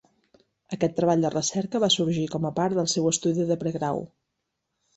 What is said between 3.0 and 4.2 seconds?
estudi de pregrau.